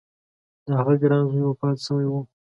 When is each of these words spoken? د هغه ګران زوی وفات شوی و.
د 0.65 0.67
هغه 0.79 0.93
ګران 1.01 1.23
زوی 1.31 1.43
وفات 1.45 1.77
شوی 1.85 2.05
و. 2.09 2.13